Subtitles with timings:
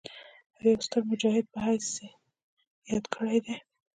[0.57, 1.87] او يو ستر مجاهد پۀ حييث
[2.91, 3.55] ياد کړي دي